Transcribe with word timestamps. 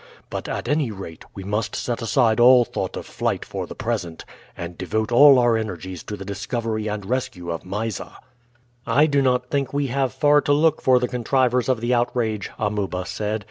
But, 0.31 0.49
at 0.49 0.67
any 0.67 0.89
rate, 0.89 1.25
we 1.35 1.43
must 1.43 1.75
set 1.75 2.01
aside 2.01 2.39
all 2.39 2.65
thought 2.65 2.97
of 2.97 3.05
flight 3.05 3.45
for 3.45 3.67
the 3.67 3.75
present, 3.75 4.25
and 4.57 4.75
devote 4.75 5.11
all 5.11 5.37
our 5.37 5.55
energies 5.55 6.01
to 6.05 6.17
the 6.17 6.25
discovery 6.25 6.87
and 6.87 7.05
rescue 7.05 7.51
of 7.51 7.63
Mysa." 7.67 8.17
"I 8.87 9.05
do 9.05 9.21
not 9.21 9.51
think 9.51 9.73
we 9.73 9.85
have 9.93 10.11
far 10.11 10.41
to 10.41 10.53
look 10.53 10.81
for 10.81 10.97
the 10.97 11.07
contrivers 11.07 11.69
of 11.69 11.81
the 11.81 11.93
outrage," 11.93 12.49
Amuba 12.57 13.05
said. 13.05 13.39